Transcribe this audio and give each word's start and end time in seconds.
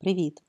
Привіт! 0.00 0.42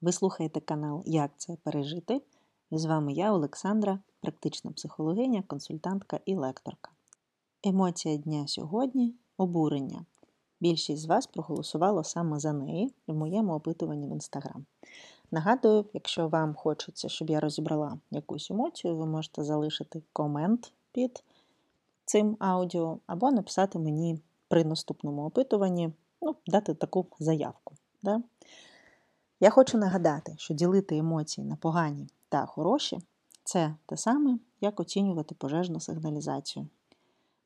Ви 0.00 0.12
слухаєте 0.12 0.60
канал 0.60 1.02
Як 1.06 1.30
це 1.36 1.56
пережити? 1.62 2.22
І 2.70 2.78
з 2.78 2.84
вами 2.84 3.12
я, 3.12 3.32
Олександра, 3.32 3.98
практична 4.20 4.70
психологиня, 4.70 5.42
консультантка 5.46 6.20
і 6.24 6.34
лекторка. 6.34 6.90
Емоція 7.64 8.16
дня 8.16 8.46
сьогодні 8.46 9.14
обурення. 9.36 10.04
Більшість 10.60 11.02
з 11.02 11.06
вас 11.06 11.26
проголосувало 11.26 12.04
саме 12.04 12.38
за 12.38 12.52
неї 12.52 12.94
в 13.06 13.14
моєму 13.14 13.52
опитуванні 13.54 14.08
в 14.08 14.10
інстаграм. 14.10 14.66
Нагадую, 15.30 15.84
якщо 15.94 16.28
вам 16.28 16.54
хочеться, 16.54 17.08
щоб 17.08 17.30
я 17.30 17.40
розібрала 17.40 17.98
якусь 18.10 18.50
емоцію, 18.50 18.96
ви 18.96 19.06
можете 19.06 19.44
залишити 19.44 20.02
комент 20.12 20.72
під 20.92 21.24
цим 22.04 22.36
аудіо 22.40 22.98
або 23.06 23.30
написати 23.30 23.78
мені 23.78 24.20
при 24.48 24.64
наступному 24.64 25.26
опитуванні, 25.26 25.92
ну, 26.22 26.36
дати 26.46 26.74
таку 26.74 27.06
заявку. 27.18 27.74
Да? 28.02 28.22
Я 29.40 29.50
хочу 29.50 29.78
нагадати, 29.78 30.34
що 30.38 30.54
ділити 30.54 30.96
емоції 30.96 31.46
на 31.46 31.56
погані 31.56 32.08
та 32.28 32.46
хороші 32.46 32.98
це 33.44 33.74
те 33.86 33.96
саме, 33.96 34.38
як 34.60 34.80
оцінювати 34.80 35.34
пожежну 35.34 35.80
сигналізацію. 35.80 36.68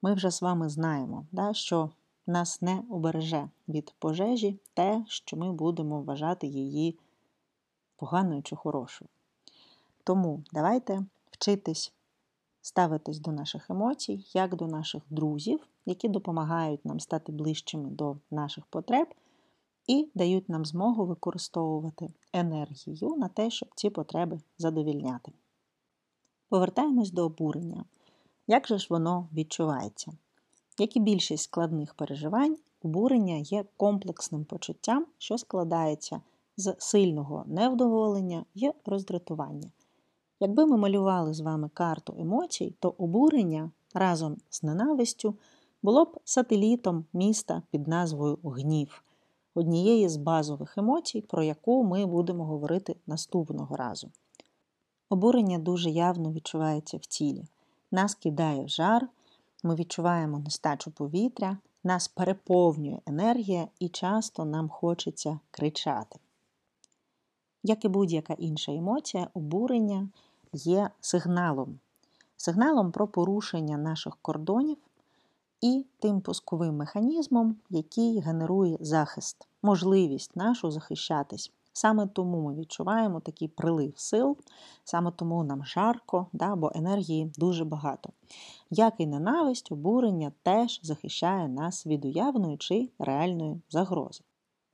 Ми 0.03 0.15
вже 0.15 0.31
з 0.31 0.43
вами 0.43 0.69
знаємо, 0.69 1.27
да, 1.33 1.55
що 1.55 1.91
нас 2.27 2.63
не 2.63 2.83
обереже 2.91 3.49
від 3.69 3.95
пожежі 3.99 4.59
те, 4.75 5.05
що 5.09 5.37
ми 5.37 5.53
будемо 5.53 6.03
вважати 6.03 6.47
її 6.47 6.99
поганою 7.97 8.43
чи 8.43 8.57
хорошою. 8.57 9.09
Тому 10.05 10.43
давайте 10.53 11.05
вчитись 11.31 11.93
ставитись 12.63 13.19
до 13.19 13.33
наших 13.33 13.71
емоцій, 13.71 14.25
як 14.35 14.57
до 14.57 14.67
наших 14.67 15.03
друзів, 15.11 15.67
які 15.87 16.09
допомагають 16.09 16.85
нам 16.85 17.01
стати 17.01 17.33
ближчими 17.33 17.91
до 17.91 18.17
наших 18.31 18.67
потреб 18.67 19.09
і 19.91 20.11
дають 20.15 20.49
нам 20.49 20.65
змогу 20.65 21.07
використовувати 21.07 22.11
енергію 22.33 23.17
на 23.17 23.29
те, 23.29 23.51
щоб 23.51 23.69
ці 23.75 23.91
потреби 23.91 24.41
задовільняти. 24.59 25.33
Повертаємось 26.49 27.11
до 27.11 27.25
обурення. 27.27 27.85
Як 28.47 28.67
же 28.67 28.79
ж 28.79 28.87
воно 28.91 29.29
відчувається? 29.33 30.13
Як 30.79 30.97
і 30.97 31.01
більшість 31.01 31.45
складних 31.45 31.95
переживань, 31.95 32.57
обурення 32.83 33.35
є 33.35 33.65
комплексним 33.77 34.45
почуттям, 34.45 35.07
що 35.19 35.39
складається 35.39 36.21
з 36.57 36.75
сильного 36.79 37.45
невдоволення 37.47 38.45
і 38.55 38.71
роздратування. 38.87 39.71
Якби 40.41 40.67
ми 40.67 40.77
малювали 40.77 41.35
з 41.35 41.41
вами 41.41 41.71
карту 41.75 42.15
емоцій, 42.19 42.75
то 42.81 42.95
обурення 42.99 43.71
разом 43.95 44.37
з 44.51 44.63
ненавистю 44.63 45.35
було 45.83 46.05
б 46.05 46.19
сателітом 46.25 47.05
міста 47.13 47.63
під 47.71 47.89
назвою 47.89 48.39
Гнів, 48.45 49.03
однієї 49.55 50.09
з 50.09 50.17
базових 50.17 50.79
емоцій, 50.79 51.21
про 51.21 51.43
яку 51.43 51.85
ми 51.85 52.07
будемо 52.07 52.45
говорити 52.45 52.97
наступного 53.07 53.77
разу. 53.77 54.11
Обурення 55.09 55.59
дуже 55.59 55.91
явно 55.91 56.33
відчувається 56.33 56.97
в 56.97 57.01
тілі. 57.01 57.45
Нас 57.91 58.15
кидає 58.15 58.65
в 58.65 58.69
жар, 58.69 59.09
ми 59.63 59.75
відчуваємо 59.75 60.39
нестачу 60.39 60.91
повітря, 60.91 61.59
нас 61.85 62.09
переповнює 62.09 62.99
енергія 63.07 63.69
і 63.79 63.89
часто 63.89 64.45
нам 64.45 64.69
хочеться 64.69 65.41
кричати. 65.51 66.19
Як 67.63 67.85
і 67.85 67.89
будь-яка 67.89 68.35
інша 68.35 68.73
емоція, 68.73 69.29
обурення 69.35 70.09
є 70.53 70.91
сигналом, 71.01 71.79
сигналом 72.37 72.93
про 72.93 73.09
порушення 73.09 73.79
наших 73.79 74.17
кордонів 74.23 74.79
і 75.61 75.87
тим 75.99 76.21
пусковим 76.21 76.77
механізмом, 76.77 77.57
який 77.71 78.21
генерує 78.21 78.77
захист, 78.81 79.49
можливість 79.63 80.37
нашу 80.37 80.71
захищатись. 80.71 81.53
Саме 81.73 82.07
тому 82.07 82.43
ми 82.43 82.55
відчуваємо 82.55 83.21
такий 83.21 83.49
прилив 83.49 83.93
сил, 83.97 84.37
саме 84.85 85.13
тому 85.17 85.45
нам 85.45 85.65
жарко, 85.65 86.27
да, 86.33 86.57
бо 86.57 86.73
енергії 86.75 87.33
дуже 87.37 87.65
багато. 87.65 88.11
Як 88.71 88.95
і 88.99 89.07
ненависть, 89.07 89.73
обурення 89.73 90.33
теж 90.43 90.81
захищає 90.83 91.49
нас 91.49 91.87
від 91.87 92.05
уявної 92.05 92.57
чи 92.57 92.91
реальної 92.99 93.63
загрози. 93.71 94.25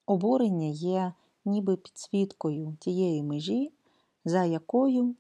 Обурення 0.06 0.66
є 0.66 1.12
ніби 1.44 1.76
підсвіткою 1.76 2.76
тієї 2.80 3.22
межі, 3.22 3.72
за 4.24 4.44
якою 4.44 5.14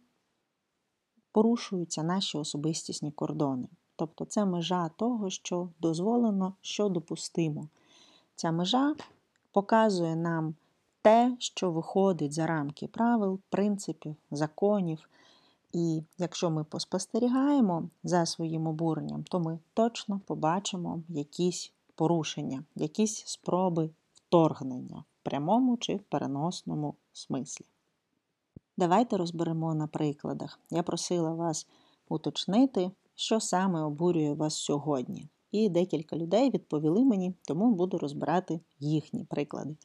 порушуються 1.32 2.02
наші 2.02 2.38
особистісні 2.38 3.12
кордони. 3.12 3.68
Тобто 3.96 4.24
це 4.24 4.44
межа 4.44 4.88
того, 4.88 5.30
що 5.30 5.68
дозволено, 5.80 6.54
що 6.60 6.88
допустимо. 6.88 7.68
Ця 8.34 8.52
межа 8.52 8.94
показує 9.52 10.16
нам 10.16 10.54
те, 11.02 11.36
що 11.38 11.70
виходить 11.70 12.32
за 12.32 12.46
рамки 12.46 12.88
правил, 12.88 13.40
принципів, 13.50 14.16
законів. 14.30 15.08
І 15.72 16.02
якщо 16.18 16.50
ми 16.50 16.64
поспостерігаємо 16.64 17.88
за 18.04 18.26
своїм 18.26 18.66
обуренням, 18.66 19.24
то 19.24 19.40
ми 19.40 19.58
точно 19.74 20.20
побачимо 20.26 21.02
якісь 21.08 21.72
порушення, 21.94 22.64
якісь 22.74 23.22
спроби 23.26 23.90
вторгнення 24.14 25.04
в 25.20 25.24
прямому 25.24 25.76
чи 25.76 25.96
в 25.96 26.02
переносному 26.02 26.94
смислі. 27.12 27.64
Давайте 28.76 29.16
розберемо 29.16 29.74
на 29.74 29.86
прикладах. 29.86 30.60
Я 30.70 30.82
просила 30.82 31.34
вас 31.34 31.66
уточнити, 32.08 32.90
що 33.16 33.40
саме 33.40 33.80
обурює 33.80 34.32
вас 34.32 34.54
сьогодні. 34.54 35.28
І 35.52 35.68
декілька 35.68 36.16
людей 36.16 36.50
відповіли 36.50 37.04
мені, 37.04 37.34
тому 37.42 37.74
буду 37.74 37.98
розбирати 37.98 38.60
їхні 38.78 39.24
приклади. 39.24 39.76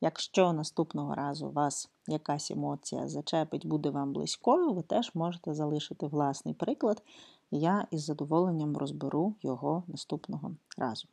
Якщо 0.00 0.52
наступного 0.52 1.14
разу 1.14 1.50
вас 1.50 1.90
якась 2.06 2.50
емоція 2.50 3.08
зачепить, 3.08 3.66
буде 3.66 3.90
вам 3.90 4.12
близькою, 4.12 4.72
ви 4.72 4.82
теж 4.82 5.10
можете 5.14 5.54
залишити 5.54 6.06
власний 6.06 6.54
приклад, 6.54 7.02
я 7.50 7.86
із 7.90 8.04
задоволенням 8.04 8.76
розберу 8.76 9.34
його 9.42 9.84
наступного 9.86 10.54
разу. 10.78 11.08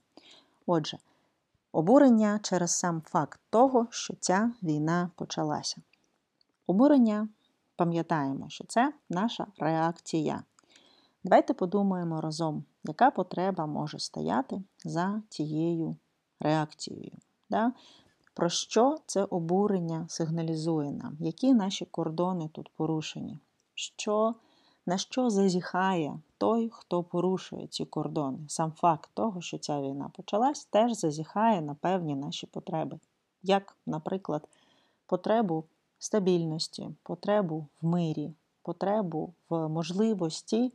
Отже, 0.66 0.98
обурення 1.72 2.40
через 2.44 2.72
сам 2.72 3.02
факт 3.06 3.40
того, 3.50 3.88
що 3.90 4.14
ця 4.20 4.52
війна 4.64 5.12
почалася. 5.16 5.81
Обурення, 6.68 7.28
пам'ятаємо, 7.76 8.50
що 8.50 8.64
це 8.64 8.94
наша 9.10 9.48
реакція. 9.58 10.44
Давайте 11.24 11.54
подумаємо 11.54 12.22
разом, 12.22 12.64
яка 12.84 13.12
потреба 13.12 13.66
може 13.66 14.00
стояти 14.00 14.64
за 14.86 15.22
цією 15.30 15.98
реакцією. 16.40 17.18
Да? 17.50 17.72
Про 18.34 18.50
що 18.50 18.98
це 19.06 19.24
обурення 19.24 20.06
сигналізує 20.10 20.92
нам? 20.92 21.18
Які 21.20 21.54
наші 21.54 21.86
кордони 21.86 22.50
тут 22.54 22.70
порушені? 22.76 23.40
Що, 23.74 24.36
На 24.86 24.98
що 24.98 25.30
зазіхає 25.30 26.20
той, 26.38 26.70
хто 26.74 27.04
порушує 27.04 27.68
ці 27.68 27.86
кордони? 27.86 28.40
Сам 28.48 28.72
факт 28.72 29.10
того, 29.14 29.42
що 29.42 29.58
ця 29.58 29.81
війна 29.81 30.12
почалась, 30.16 30.66
теж 30.66 30.94
зазіхає 30.94 31.62
на 31.62 31.76
певні 31.76 32.16
наші 32.16 32.48
потреби. 32.48 33.00
Як, 33.44 33.78
наприклад, 33.86 34.48
потребу 35.06 35.64
стабільності, 36.00 36.90
потребу 37.04 37.68
в 37.81 37.86
мирі, 37.86 38.34
потребу 38.64 39.34
в 39.50 39.68
можливості 39.70 40.74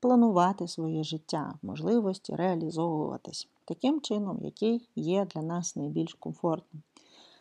планувати 0.00 0.68
своє 0.68 1.04
життя, 1.04 1.54
можливості 1.62 2.36
реалізовуватись 2.36 3.48
таким 3.64 4.00
чином, 4.00 4.38
який 4.42 4.88
є 4.96 5.24
для 5.24 5.42
нас 5.42 5.76
найбільш 5.76 6.14
комфортним. 6.14 6.82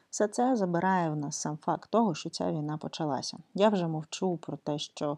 Все 0.09 0.28
це 0.28 0.56
забирає 0.56 1.09
в 1.09 1.16
нас 1.16 1.35
сам 1.38 1.57
факт 1.57 1.90
того, 1.91 2.16
що 2.16 2.29
ця 2.29 2.51
війна 2.51 2.78
почалася. 2.78 3.38
Я 3.53 3.69
вже 3.69 3.88
мовчу 3.88 4.38
про 4.38 4.57
те, 4.57 4.79
що 4.79 5.18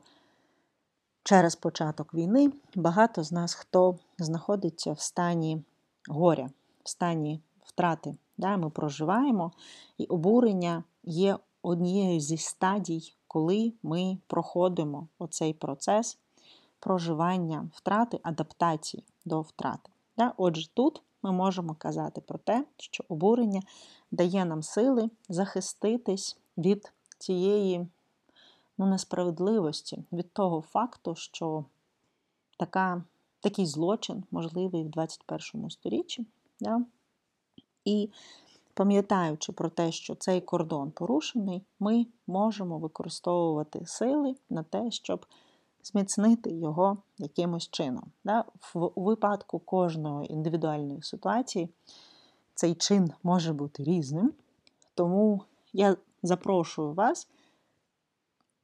через 1.23 1.55
початок 1.55 2.13
війни 2.13 2.51
багато 2.75 3.23
з 3.23 3.31
нас 3.31 3.53
хто 3.53 3.97
знаходиться 4.17 4.93
в 4.93 4.99
стані 4.99 5.63
горя, 6.09 6.49
в 6.83 6.89
стані 6.89 7.41
втрати. 7.63 8.15
Да, 8.37 8.57
Ми 8.57 8.69
проживаємо, 8.69 9.51
і 9.97 10.05
обурення 10.05 10.83
є 11.03 11.37
однією 11.61 12.19
зі 12.19 12.37
стадій, 12.37 13.13
коли 13.27 13.73
ми 13.83 14.17
проходимо 14.27 15.07
оцей 15.19 15.53
процес 15.53 16.17
проживання 16.79 17.69
втрати, 17.73 18.19
адаптації 18.23 19.03
до 19.25 19.41
втрати. 19.41 19.89
Отже, 20.37 20.69
тут 20.73 21.01
ми 21.23 21.31
можемо 21.31 21.75
казати 21.75 22.21
про 22.21 22.37
те, 22.37 22.65
що 22.77 23.03
обурення 23.09 23.61
дає 24.11 24.45
нам 24.45 24.63
сили 24.63 25.09
захиститись 25.29 26.37
від 26.57 26.93
цієї 27.17 27.87
ну, 28.77 28.85
несправедливості, 28.85 30.03
від 30.11 30.33
того 30.33 30.61
факту, 30.61 31.15
що 31.15 31.65
така, 32.57 33.03
такий 33.39 33.65
злочин 33.65 34.23
можливий 34.31 34.83
в 34.83 34.89
21 34.89 35.69
сторіччі. 35.69 36.25
Да? 36.59 36.81
І 37.85 38.09
пам'ятаючи 38.73 39.51
про 39.51 39.69
те, 39.69 39.91
що 39.91 40.15
цей 40.15 40.41
кордон 40.41 40.91
порушений, 40.91 41.61
ми 41.79 42.05
можемо 42.27 42.77
використовувати 42.77 43.85
сили 43.85 44.35
на 44.49 44.63
те, 44.63 44.91
щоб 44.91 45.25
зміцнити 45.83 46.51
його 46.51 46.97
якимось 47.17 47.69
чином. 47.69 48.11
Да? 48.23 48.45
В, 48.73 48.91
випадку 48.95 49.59
кожної 49.59 50.33
індивідуальної 50.33 51.01
ситуації 51.01 51.69
цей 52.55 52.75
чин 52.75 53.11
може 53.23 53.53
бути 53.53 53.83
різним, 53.83 54.33
тому 54.95 55.41
я 55.73 55.97
запрошую 56.23 56.93
вас 56.93 57.27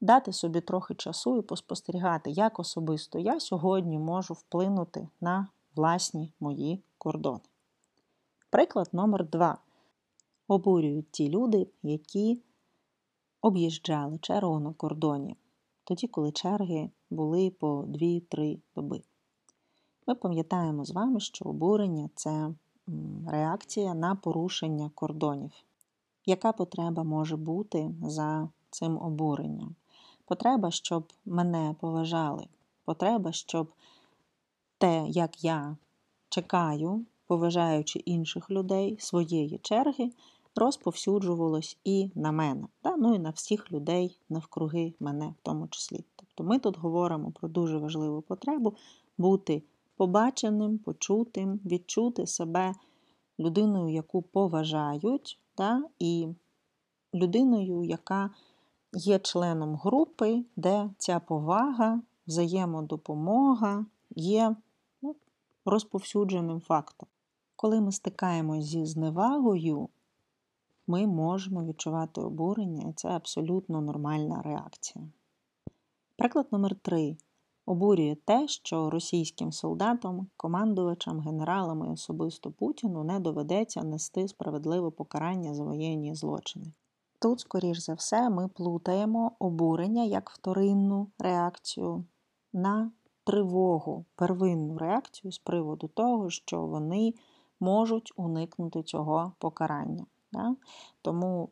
дати 0.01 0.33
собі 0.33 0.61
трохи 0.61 0.95
часу 0.95 1.37
і 1.37 1.41
поспостерігати, 1.41 2.31
як 2.31 2.59
особисто 2.59 3.19
я 3.19 3.39
сьогодні 3.39 3.99
можу 3.99 4.33
вплинути 4.33 5.07
на 5.21 5.47
власні 5.75 6.33
мої 6.39 6.83
кордони. 6.97 7.39
Приклад 8.49 8.89
номер 8.93 9.29
два. 9.29 9.57
Обурюють 10.47 11.11
ті 11.11 11.29
люди, 11.29 11.67
які 11.83 12.41
об'їжджали 13.41 14.17
чергу 14.17 14.59
на 14.59 14.73
кордоні, 14.73 15.37
тоді, 15.83 16.07
коли 16.07 16.31
черги 16.31 16.89
були 17.15 17.49
по 17.49 17.81
2-3 17.81 18.59
доби. 18.75 19.01
Ми 20.07 20.15
пам'ятаємо 20.15 20.85
з 20.85 20.91
вами, 20.91 21.19
що 21.19 21.45
обурення 21.45 22.09
це 22.15 22.53
реакція 23.27 23.93
на 23.93 24.15
порушення 24.15 24.91
кордонів. 24.95 25.51
Яка 26.25 26.51
потреба 26.51 27.03
може 27.03 27.37
бути 27.37 27.91
за 28.03 28.49
цим 28.69 28.97
обуренням? 28.97 29.75
Потреба, 30.25 30.71
щоб 30.71 31.13
мене 31.25 31.75
поважали, 31.79 32.47
потреба, 32.85 33.31
щоб 33.31 33.67
те, 34.77 35.05
як 35.07 35.43
я 35.43 35.77
чекаю, 36.29 37.05
поважаючи 37.27 37.99
інших 37.99 38.51
людей, 38.51 38.97
своєї 38.99 39.57
черги, 39.57 40.11
розповсюджувалось 40.55 41.77
і 41.83 42.11
на 42.15 42.31
мене, 42.31 42.67
да? 42.83 42.95
ну 42.97 43.15
і 43.15 43.19
на 43.19 43.29
всіх 43.29 43.71
людей 43.71 44.19
навкруги 44.29 44.93
мене 44.99 45.27
в 45.27 45.41
тому 45.43 45.67
числі. 45.67 46.03
Тобто 46.35 46.49
ми 46.49 46.59
тут 46.59 46.77
говоримо 46.77 47.31
про 47.31 47.49
дуже 47.49 47.77
важливу 47.77 48.21
потребу 48.21 48.75
бути 49.17 49.63
побаченим, 49.97 50.77
почутим, 50.77 51.59
відчути 51.65 52.27
себе 52.27 52.75
людиною, 53.39 53.93
яку 53.93 54.21
поважають, 54.21 55.39
да? 55.57 55.83
і 55.99 56.27
людиною, 57.13 57.83
яка 57.83 58.29
є 58.93 59.19
членом 59.19 59.75
групи, 59.75 60.43
де 60.55 60.89
ця 60.97 61.19
повага, 61.19 62.01
взаємодопомога 62.27 63.85
є 64.15 64.55
ну, 65.01 65.15
розповсюдженим 65.65 66.61
фактом. 66.61 67.09
Коли 67.55 67.81
ми 67.81 67.91
стикаємось 67.91 68.65
зі 68.65 68.85
зневагою, 68.85 69.89
ми 70.87 71.07
можемо 71.07 71.65
відчувати 71.65 72.21
обурення, 72.21 72.89
і 72.89 72.93
це 72.93 73.09
абсолютно 73.09 73.81
нормальна 73.81 74.41
реакція. 74.41 75.05
Приклад 76.17 76.47
номер 76.51 76.75
3 76.75 77.17
обурює 77.65 78.15
те, 78.25 78.47
що 78.47 78.89
російським 78.89 79.51
солдатам, 79.51 80.27
командувачам, 80.37 81.19
генералам 81.19 81.85
і 81.85 81.89
особисто 81.89 82.51
Путіну 82.51 83.03
не 83.03 83.19
доведеться 83.19 83.83
нести 83.83 84.27
справедливе 84.27 84.91
покарання 84.91 85.53
за 85.53 85.63
воєнні 85.63 86.15
злочини. 86.15 86.65
Тут, 87.21 87.39
скоріш 87.39 87.77
за 87.77 87.93
все, 87.93 88.29
ми 88.29 88.47
плутаємо 88.47 89.31
обурення 89.39 90.03
як 90.03 90.29
вторинну 90.29 91.07
реакцію 91.19 92.05
на 92.53 92.91
тривогу, 93.23 94.05
первинну 94.15 94.77
реакцію 94.77 95.31
з 95.31 95.39
приводу 95.39 95.87
того, 95.87 96.29
що 96.29 96.61
вони 96.61 97.13
можуть 97.59 98.13
уникнути 98.15 98.83
цього 98.83 99.33
покарання. 99.39 100.05
Да? 100.31 100.55
Тому 101.01 101.49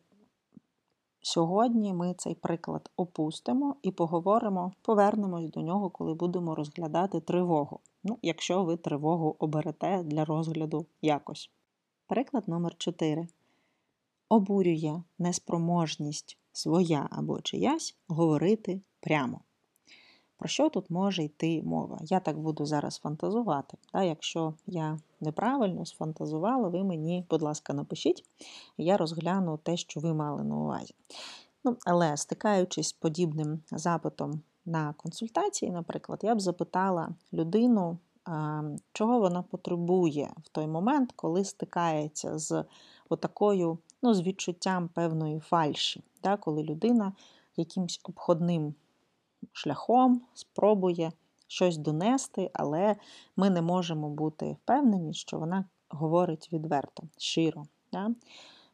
сьогодні 1.23 1.93
ми 1.93 2.13
цей 2.13 2.35
приклад 2.35 2.91
опустимо 2.97 3.75
і 3.81 3.91
поговоримо, 3.91 4.71
повернемось 4.81 5.49
до 5.49 5.61
нього, 5.61 5.89
коли 5.89 6.13
будемо 6.13 6.55
розглядати 6.55 7.19
тривогу. 7.19 7.79
Ну, 8.03 8.17
Якщо 8.21 8.63
ви 8.63 8.77
тривогу 8.77 9.35
оберете 9.39 10.03
для 10.03 10.25
розгляду 10.25 10.85
якось. 11.01 11.51
Приклад 12.07 12.47
номер 12.47 12.75
4 12.77 13.27
обурює 14.29 15.03
неспроможність 15.19 16.37
своя 16.51 17.07
або 17.11 17.41
чиясь 17.41 17.97
говорити 18.07 18.81
прямо. 18.99 19.41
Про 20.43 20.49
що 20.49 20.69
тут 20.69 20.89
може 20.89 21.23
йти 21.23 21.61
мова? 21.65 21.99
Я 22.01 22.19
так 22.19 22.39
буду 22.39 22.65
зараз 22.65 22.97
фантазувати. 22.97 23.77
Та, 23.91 24.03
Якщо 24.03 24.53
я 24.67 24.99
неправильно 25.21 25.85
сфантазувала, 25.85 26.69
ви 26.69 26.83
мені, 26.83 27.25
будь 27.29 27.41
ласка, 27.41 27.73
напишіть, 27.73 28.25
я 28.77 28.97
розгляну 28.97 29.59
те, 29.63 29.77
що 29.77 29.99
ви 29.99 30.13
мали 30.13 30.43
на 30.43 30.55
увазі. 30.55 30.93
Ну, 31.63 31.77
Але 31.85 32.17
стикаючись 32.17 32.93
подібним 32.93 33.61
запитом 33.71 34.41
на 34.65 34.93
консультації, 34.97 35.71
наприклад, 35.71 36.19
я 36.23 36.35
б 36.35 36.41
запитала 36.41 37.09
людину, 37.33 37.97
чого 38.93 39.19
вона 39.19 39.41
потребує 39.41 40.33
в 40.43 40.49
той 40.49 40.67
момент, 40.67 41.13
коли 41.15 41.43
стикається 41.45 42.37
з 42.37 42.63
отакою, 43.09 43.77
ну, 44.01 44.13
з 44.13 44.21
відчуттям 44.21 44.87
певної 44.87 45.39
фальші, 45.39 46.03
да, 46.23 46.37
коли 46.37 46.63
людина 46.63 47.13
якимсь 47.57 48.01
обходним 48.03 48.73
шляхом 49.51 50.21
спробує 50.33 51.11
щось 51.47 51.77
донести, 51.77 52.51
але 52.53 52.95
ми 53.35 53.49
не 53.49 53.61
можемо 53.61 54.09
бути 54.09 54.57
впевнені, 54.63 55.13
що 55.13 55.39
вона 55.39 55.65
говорить 55.89 56.49
відверто, 56.53 57.03
щиро. 57.17 57.63
Да? 57.91 58.09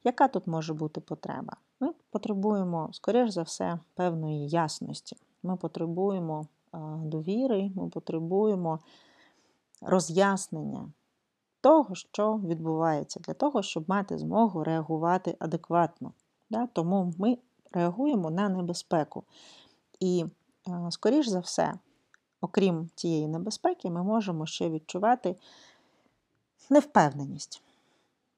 Яка 0.03 0.27
тут 0.27 0.47
може 0.47 0.73
бути 0.73 1.01
потреба? 1.01 1.53
Ми 1.79 1.93
потребуємо, 2.11 2.89
скоріш 2.91 3.29
за 3.29 3.41
все, 3.41 3.79
певної 3.93 4.49
ясності. 4.49 5.17
Ми 5.43 5.57
потребуємо 5.57 6.47
довіри, 7.03 7.71
ми 7.75 7.89
потребуємо 7.89 8.79
роз'яснення 9.81 10.91
того, 11.61 11.95
що 11.95 12.33
відбувається, 12.33 13.19
для 13.19 13.33
того, 13.33 13.61
щоб 13.61 13.89
мати 13.89 14.17
змогу 14.17 14.63
реагувати 14.63 15.35
адекватно. 15.39 16.13
Тому 16.73 17.13
ми 17.17 17.37
реагуємо 17.71 18.29
на 18.29 18.49
небезпеку. 18.49 19.23
І 19.99 20.25
Е, 20.25 20.29
скоріш 20.91 21.27
за 21.27 21.39
все, 21.39 21.73
окрім 22.41 22.89
цієї 22.95 23.27
небезпеки, 23.27 23.89
ми 23.89 24.03
можемо 24.03 24.45
ще 24.45 24.69
відчувати 24.69 25.35
невпевненість 26.69 27.63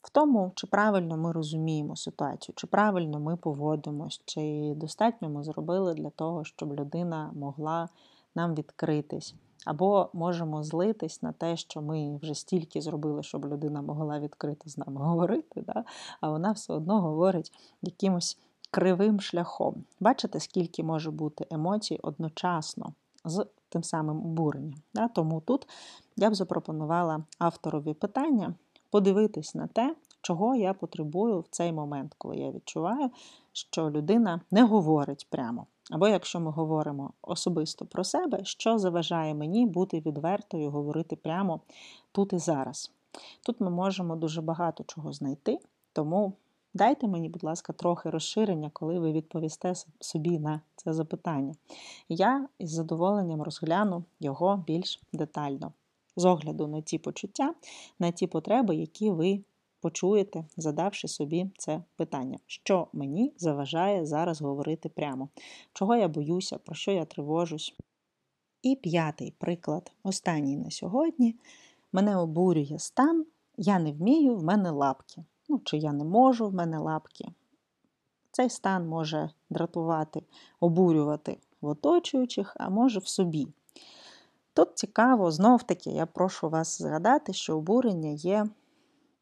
в 0.02 0.10
тому, 0.10 0.52
чи 0.56 0.68
правильно 0.68 1.18
ми 1.18 1.32
розуміємо 1.32 1.96
ситуацію, 1.96 2.56
чи 2.58 2.68
правильно 2.68 3.20
ми 3.20 3.38
поводимось, 3.38 4.22
чи 4.26 4.74
достатньо 4.76 5.30
ми 5.30 5.44
зробили 5.44 5.94
для 5.94 6.10
того, 6.10 6.44
щоб 6.44 6.74
людина 6.74 7.32
могла 7.36 7.90
нам 8.36 8.56
відкритись. 8.56 9.36
Або 9.66 10.10
можемо 10.14 10.64
злитись 10.64 11.22
на 11.22 11.32
те, 11.32 11.58
що 11.58 11.82
ми 11.82 12.20
вже 12.22 12.36
стільки 12.36 12.82
зробили, 12.82 13.24
щоб 13.24 13.46
людина 13.46 13.82
могла 13.82 14.20
відкрито 14.20 14.70
з 14.70 14.78
нами 14.78 15.02
говорити, 15.06 15.64
да? 15.68 15.84
а 16.22 16.30
вона 16.30 16.52
все 16.52 16.74
одно 16.74 17.02
говорить 17.02 17.52
якимось 17.82 18.38
кривим 18.72 19.22
шляхом. 19.22 19.84
Бачите, 20.00 20.40
скільки 20.40 20.84
може 20.84 21.12
бути 21.12 21.48
емоцій 21.52 22.00
одночасно 22.04 22.94
з 23.26 23.46
тим 23.70 23.84
самим 23.84 24.18
обуренням. 24.18 24.80
Тому 25.16 25.42
тут 25.42 25.68
я 26.16 26.30
б 26.30 26.36
запропонувала 26.36 27.24
авторові 27.40 27.94
питання 27.94 28.54
подивитись 28.92 29.56
на 29.56 29.68
те, 29.68 29.96
чого 30.22 30.56
я 30.56 30.74
потребую 30.74 31.40
в 31.40 31.48
цей 31.50 31.74
момент, 31.74 32.16
коли 32.18 32.36
я 32.36 32.52
відчуваю, 32.52 33.10
що 33.54 33.90
людина 33.90 34.42
не 34.52 34.64
говорить 34.64 35.28
прямо. 35.30 35.66
Або 35.92 36.08
якщо 36.08 36.40
ми 36.40 36.52
говоримо 36.52 37.14
особисто 37.22 37.86
про 37.86 38.04
себе, 38.04 38.40
що 38.44 38.78
заважає 38.78 39.34
мені 39.34 39.66
бути 39.66 40.00
відвертою, 40.00 40.72
говорити 40.72 41.16
прямо 41.16 41.60
тут 42.12 42.34
і 42.34 42.38
зараз. 42.38 42.92
Тут 43.46 43.62
ми 43.62 43.70
можемо 43.70 44.16
дуже 44.16 44.42
багато 44.42 44.84
чого 44.88 45.14
знайти, 45.14 45.60
тому 45.94 46.34
Дайте 46.74 47.08
мені, 47.08 47.30
будь 47.30 47.44
ласка, 47.44 47.74
трохи 47.74 48.10
розширення, 48.10 48.70
коли 48.74 49.00
ви 49.00 49.12
відповісте 49.12 49.74
собі 50.00 50.40
на 50.40 50.62
це 50.76 50.94
запитання. 50.94 51.56
Я 52.10 52.48
із 52.60 52.72
задоволенням 52.72 53.42
розгляну 53.42 54.04
його 54.20 54.64
більш 54.68 55.02
детально, 55.14 55.74
з 56.16 56.26
огляду 56.26 56.68
на 56.68 56.82
ті 56.82 56.98
почуття, 56.98 57.54
на 58.00 58.12
ті 58.12 58.28
потреби, 58.28 58.76
які 58.76 59.12
ви 59.12 59.44
почуєте, 59.82 60.46
задавши 60.58 61.08
собі 61.08 61.52
це 61.58 61.84
питання. 61.96 62.40
Що 62.48 62.88
мені 62.94 63.34
заважає 63.38 64.06
зараз 64.06 64.42
говорити 64.42 64.90
прямо? 64.90 65.30
Чого 65.74 65.96
я 65.96 66.08
боюся, 66.08 66.58
про 66.58 66.76
що 66.76 66.92
я 66.92 67.06
тривожусь? 67.06 67.74
І 68.62 68.76
п'ятий 68.76 69.34
приклад, 69.38 69.92
останній 70.04 70.58
на 70.58 70.72
сьогодні, 70.72 71.36
мене 71.92 72.18
обурює 72.18 72.80
стан, 72.80 73.26
я 73.58 73.80
не 73.80 73.92
вмію, 73.92 74.36
в 74.36 74.44
мене 74.44 74.72
лапки 74.72 75.24
ну, 75.52 75.62
чи 75.64 75.78
я 75.78 75.94
не 75.94 76.04
можу, 76.04 76.48
в 76.48 76.54
мене 76.54 76.80
лапки. 76.80 77.26
Цей 78.32 78.50
стан 78.50 78.88
може 78.88 79.30
дратувати, 79.50 80.24
обурювати 80.60 81.38
в 81.62 81.68
оточуючих, 81.68 82.56
а 82.60 82.70
може 82.70 83.00
в 83.00 83.08
собі. 83.08 83.48
Тут 84.54 84.78
цікаво, 84.78 85.32
знов-таки, 85.32 85.90
я 85.90 86.06
прошу 86.06 86.50
вас 86.50 86.82
згадати, 86.82 87.34
що 87.34 87.58
обурення 87.58 88.10
є 88.10 88.46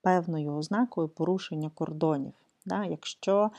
певною 0.01 0.55
ознакою 0.55 1.09
порушення 1.09 1.71
кордонів. 1.75 2.33
Да? 2.65 2.85
Якщо 2.85 3.51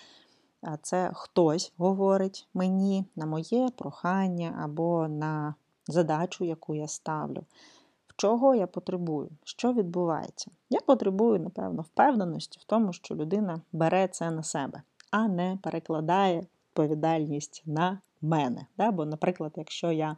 це 0.83 1.11
хтось 1.15 1.73
говорить 1.77 2.49
мені 2.55 3.05
на 3.17 3.27
моє 3.27 3.69
прохання 3.77 4.61
або 4.65 5.09
на 5.09 5.55
задачу, 5.87 6.45
яку 6.45 6.75
я 6.75 6.89
ставлю, 6.89 7.45
Чого 8.21 8.55
я 8.55 8.67
потребую? 8.67 9.31
Що 9.45 9.73
відбувається? 9.73 10.51
Я 10.71 10.81
потребую, 10.81 11.41
напевно, 11.41 11.83
впевненості 11.83 12.59
в 12.63 12.65
тому, 12.65 12.93
що 12.93 13.15
людина 13.15 13.61
бере 13.73 14.09
це 14.09 14.31
на 14.31 14.43
себе. 14.43 14.83
а 15.11 15.29
не 15.29 15.59
перекладає 15.63 16.39
відповідальність 16.39 17.63
на 17.67 17.99
мене. 18.23 18.67
Да? 18.79 18.91
Бо, 18.91 19.05
наприклад, 19.05 19.53
якщо 19.57 19.93
я 19.93 20.17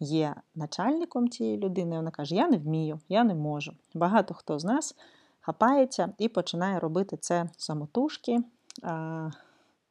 є 0.00 0.34
начальником 0.54 1.28
цієї 1.28 1.58
людини, 1.58 1.96
вона 1.96 2.10
каже: 2.10 2.34
Я 2.34 2.48
не 2.48 2.58
вмію, 2.58 3.00
я 3.08 3.24
не 3.24 3.34
можу. 3.34 3.72
Багато 3.94 4.34
хто 4.34 4.58
з 4.58 4.64
нас 4.64 4.96
хапається 5.40 6.12
і 6.18 6.28
починає 6.28 6.78
робити 6.78 7.16
це 7.16 7.48
самотужки, 7.56 8.38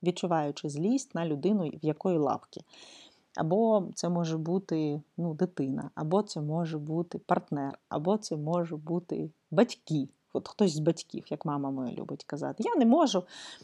відчуваючи 0.03 0.70
злість 0.70 1.15
на 1.15 1.25
людину, 1.25 1.70
в 1.84 1.86
якої 1.86 2.18
лапки. 2.18 2.62
Або 3.39 3.88
це 3.96 4.10
може 4.10 4.38
бути 4.38 5.01
ну, 5.17 5.34
дитина, 5.34 5.89
або 5.96 6.22
це 6.22 6.41
може 6.41 6.77
бути 6.77 7.17
партнер, 7.17 7.79
або 7.89 8.17
це 8.17 8.36
може 8.36 8.75
бути 8.75 9.31
батьки. 9.51 10.10
От 10.34 10.48
хтось 10.48 10.74
з 10.74 10.79
батьків, 10.79 11.25
як 11.29 11.46
мама 11.46 11.72
моя 11.72 11.93
любить 11.93 12.24
казати, 12.24 12.63
я 12.63 12.75
не 12.75 12.86
можу, 12.86 13.24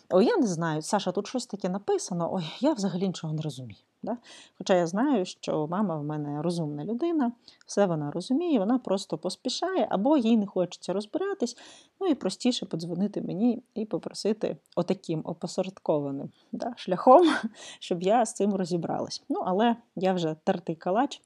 ой, 0.09 0.25
я 0.25 0.37
не 0.37 0.47
знаю, 0.47 0.81
Саша, 0.81 1.11
тут 1.11 1.27
щось 1.27 1.45
таке 1.45 1.69
написано, 1.69 2.33
ой, 2.33 2.43
я 2.59 2.73
взагалі 2.73 3.07
нічого 3.07 3.33
не 3.33 3.41
розумію. 3.41 3.79
Да? 4.03 4.17
Хоча 4.57 4.75
я 4.75 4.87
знаю, 4.87 5.25
що 5.25 5.67
мама 5.67 5.95
в 5.95 6.03
мене 6.03 6.41
розумна 6.41 6.85
людина, 6.85 7.31
все 7.65 7.85
вона 7.85 8.11
розуміє, 8.11 8.59
вона 8.59 8.79
просто 8.79 9.17
поспішає, 9.17 9.87
або 9.89 10.17
їй 10.17 10.37
не 10.37 10.47
хочеться 10.47 10.93
розбиратись, 10.93 11.57
ну 12.05 12.11
і 12.11 12.15
простіше 12.15 12.65
подзвонити 12.65 13.21
мені 13.21 13.63
і 13.73 13.85
попросити 13.85 14.57
отаким 14.75 15.21
опосередкованим 15.23 16.29
да, 16.51 16.73
шляхом, 16.77 17.27
щоб 17.79 18.03
я 18.03 18.25
з 18.25 18.33
цим 18.33 18.55
розібралась. 18.55 19.23
Ну, 19.29 19.39
але 19.45 19.75
я 19.95 20.13
вже 20.13 20.35
тертий 20.43 20.75
калач. 20.75 21.21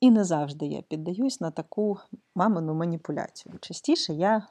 І 0.00 0.10
не 0.10 0.24
завжди 0.24 0.66
я 0.66 0.82
піддаюсь 0.82 1.40
на 1.40 1.50
таку 1.50 1.98
мамину 2.34 2.74
маніпуляцію. 2.74 3.54
Частіше 3.60 4.14
я 4.14 4.46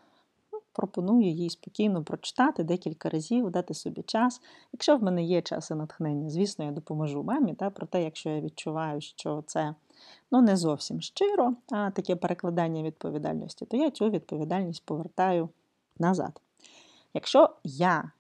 пропоную 0.74 1.32
їй 1.32 1.50
спокійно 1.50 2.04
прочитати 2.04 2.64
декілька 2.64 3.10
разів, 3.10 3.50
дати 3.50 3.74
собі 3.74 4.02
час. 4.02 4.42
Якщо 4.74 4.98
в 4.98 5.04
мене 5.04 5.24
є 5.24 5.42
час 5.42 5.72
і 5.72 5.76
натхнення, 5.76 6.30
звісно, 6.30 6.66
я 6.66 6.72
допоможу 6.72 7.24
мамі. 7.24 7.54
Та, 7.54 7.70
Проте, 7.70 8.04
якщо 8.04 8.30
я 8.30 8.42
відчуваю, 8.42 9.02
що 9.02 9.44
це 9.48 9.76
ну, 10.32 10.42
не 10.42 10.58
зовсім 10.58 11.02
щиро, 11.02 11.56
а 11.72 11.92
таке 11.92 12.16
перекладання 12.16 12.84
відповідальності, 12.84 13.66
то 13.66 13.78
я 13.78 13.92
цю 13.92 14.10
відповідальність 14.10 14.86
повертаю 14.86 15.50
назад. 16.02 16.42
Якщо 17.14 17.50
я 17.64 18.12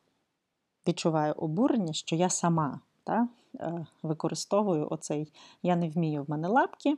відчуваю 0.88 1.33
обурення, 1.33 1.93
що 1.93 2.15
я 2.15 2.29
сама 2.29 2.79
та, 3.03 3.27
е, 3.59 3.85
використовую 4.03 4.88
оцей 4.89 5.33
я 5.63 5.75
не 5.75 5.89
вмію 5.89 6.23
в 6.23 6.29
мене 6.29 6.47
лапки 6.47 6.97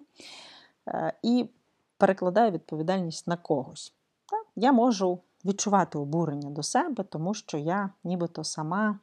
е, 0.88 1.14
і 1.24 1.50
перекладаю 1.98 2.52
відповідальність 2.52 3.28
на 3.28 3.38
когось. 3.38 3.94
Я 4.56 4.72
можу 4.72 5.20
відчувати 5.46 5.98
обурення 5.98 6.50
до 6.50 6.64
себе, 6.64 7.04
тому 7.04 7.34
що 7.34 7.58
я 7.58 7.90
нібито 8.04 8.44
сама 8.44 9.00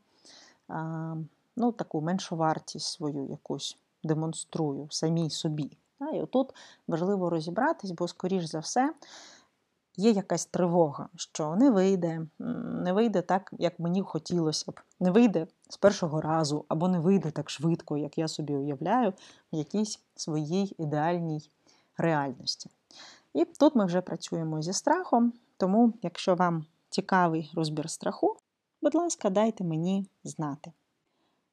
ну, 1.57 1.73
таку 1.73 2.01
меншу 2.01 2.37
вартість 2.37 2.87
свою 2.87 3.27
якусь 3.27 3.79
демонструю 4.05 4.87
самій 4.91 5.31
собі. 5.31 5.77
І 6.15 6.21
отут 6.21 6.55
важливо 6.89 7.31
розібратись, 7.31 7.91
бо, 7.91 8.09
скоріш 8.09 8.45
за 8.45 8.59
все, 8.59 8.95
є 10.01 10.11
якась 10.11 10.47
тривога, 10.47 11.09
що 11.17 11.57
не 11.57 11.71
вийде, 11.71 12.27
не 12.85 12.93
вийде 12.93 13.23
так, 13.23 13.53
як 13.59 13.81
мені 13.81 14.03
хотілося 14.03 14.73
б, 14.73 14.81
не 15.01 15.11
вийде 15.11 15.47
з 15.69 15.77
першого 15.77 16.21
разу, 16.21 16.65
або 16.69 16.89
не 16.89 17.01
вийде 17.01 17.31
так 17.31 17.51
швидко, 17.51 17.97
як 17.97 18.19
я 18.19 18.29
собі 18.29 18.55
уявляю, 18.55 19.13
в 19.53 19.57
якійсь 19.57 20.01
своїй 20.17 20.75
ідеальній 20.79 21.51
реальності. 21.97 22.71
І 23.35 23.45
тут 23.45 23.75
ми 23.75 23.85
вже 23.85 24.01
працюємо 24.01 24.63
зі 24.63 24.73
страхом, 24.73 25.33
тому, 25.57 25.93
якщо 26.03 26.35
вам 26.35 26.65
цікавий 26.89 27.53
розбір 27.55 27.91
страху, 27.91 28.37
будь 28.83 28.95
ласка, 28.95 29.31
дайте 29.31 29.65
мені 29.65 30.07
знати. 30.25 30.73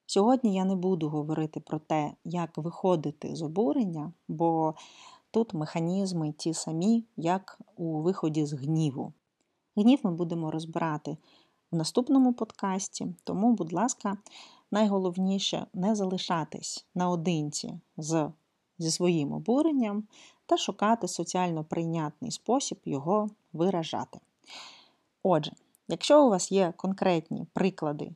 Сьогодні 0.06 0.56
я 0.56 0.66
не 0.66 0.76
буду 0.76 1.10
говорити 1.10 1.60
про 1.60 1.80
те, 1.80 2.12
як 2.24 2.58
виходити 2.58 3.36
з 3.36 3.42
обурення, 3.42 4.12
бо 4.28 4.76
тут 5.38 5.54
механізми 5.54 6.32
ті 6.32 6.54
самі, 6.54 7.06
як 7.18 7.60
у 7.76 8.02
виході 8.02 8.46
з 8.46 8.54
гніву. 8.54 9.14
Гнів 9.76 10.00
ми 10.04 10.12
будемо 10.12 10.52
розбирати 10.52 11.18
в 11.72 11.76
наступному 11.76 12.34
подкасті, 12.34 13.08
тому, 13.24 13.54
будь 13.54 13.74
ласка, 13.74 14.18
найголовніше 14.72 15.68
не 15.74 15.96
залишатись 15.96 16.86
наодинці 16.96 17.80
з, 17.98 18.32
зі 18.78 18.92
своїм 18.92 19.34
обуренням 19.34 20.04
та 20.46 20.58
шукати 20.58 21.08
соціально 21.08 21.64
прийнятний 21.64 22.32
спосіб 22.32 22.78
його 22.86 23.30
виражати. 23.54 24.20
Отже, 25.24 25.52
якщо 25.88 26.26
у 26.26 26.30
вас 26.30 26.52
є 26.52 26.74
конкретні 26.78 27.46
приклади, 27.54 28.12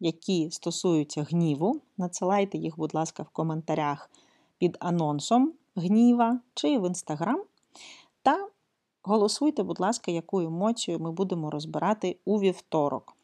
які 0.00 0.50
стосуються 0.50 1.22
гніву, 1.22 1.80
надсилайте 1.96 2.58
їх, 2.58 2.76
будь 2.76 2.94
ласка, 2.94 3.22
в 3.22 3.28
коментарях 3.28 4.10
під 4.58 4.76
анонсом 4.80 5.52
гніва 5.76 6.40
чи 6.54 6.78
в 6.78 6.86
інстаграм. 6.86 7.42
Та 8.22 8.48
голосуйте, 9.02 9.62
будь 9.62 9.80
ласка, 9.80 10.10
яку 10.10 10.40
емоцію 10.40 10.98
ми 10.98 11.12
будемо 11.12 11.50
розбирати 11.50 12.18
у 12.24 12.40
вівторок. 12.40 13.16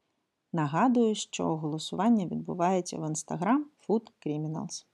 Нагадую, 0.52 1.14
що 1.14 1.56
голосування 1.56 2.26
відбувається 2.26 2.98
в 2.98 3.08
інстаграм 3.08 3.66
Food 3.88 4.10
Criminals. 4.26 4.84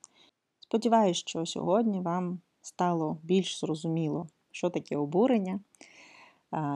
Сподіваюсь, 0.59 1.17
що 1.17 1.45
сьогодні 1.45 2.01
вам 2.01 2.39
стало 2.61 3.17
більш 3.23 3.59
зрозуміло, 3.59 4.27
що 4.51 4.69
таке 4.69 4.97
обурення 4.97 5.59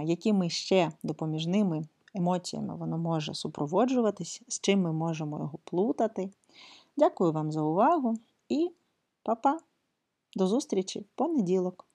якими 0.04 0.50
ще 0.50 0.92
допоміжними 1.04 1.84
емоціями 2.16 2.76
воно 2.76 2.98
може 2.98 3.34
супроводжуватись, 3.34 4.42
з 4.48 4.60
чим 4.60 4.82
ми 4.82 4.92
можемо 4.92 5.38
його 5.38 5.60
плутати. 5.64 6.30
Дякую 6.98 7.32
вам 7.32 7.52
за 7.52 7.62
увагу 7.62 8.14
і 8.50 8.72
па-па! 9.24 9.60
До 10.36 10.48
зустрічі 10.48 11.00
в 11.00 11.06
понеділок! 11.16 11.89